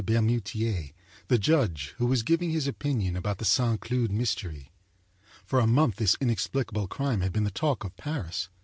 [0.03, 0.93] Bermutier,
[1.27, 4.71] the judge, who was giving his opinion about the Saint Cloud mystery.
[5.45, 8.49] For a month this in explicable crime had been the talk of Paris.